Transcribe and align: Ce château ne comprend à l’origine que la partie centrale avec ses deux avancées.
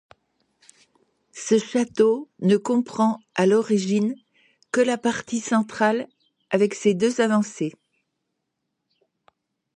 Ce 1.31 1.59
château 1.59 2.27
ne 2.39 2.57
comprend 2.57 3.19
à 3.35 3.45
l’origine 3.45 4.15
que 4.71 4.81
la 4.81 4.97
partie 4.97 5.39
centrale 5.41 6.07
avec 6.49 6.73
ses 6.73 6.95
deux 6.95 7.21
avancées. 7.21 7.75